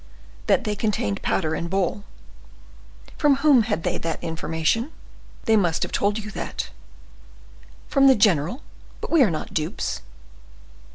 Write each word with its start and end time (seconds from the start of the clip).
"That 0.47 0.63
they 0.63 0.75
contained 0.75 1.21
powder 1.21 1.53
and 1.53 1.69
ball." 1.69 2.03
"From 3.19 3.35
whom 3.35 3.61
had 3.61 3.83
they 3.83 3.99
that 3.99 4.23
information? 4.23 4.91
They 5.45 5.55
must 5.55 5.83
have 5.83 5.91
told 5.91 6.17
you 6.17 6.31
that." 6.31 6.71
"From 7.87 8.07
the 8.07 8.15
general; 8.15 8.63
but 8.99 9.11
we 9.11 9.21
are 9.21 9.29
not 9.29 9.53
dupes." 9.53 10.01